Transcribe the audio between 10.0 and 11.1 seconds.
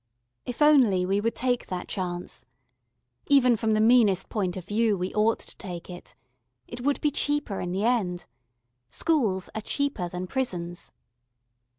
than prisons.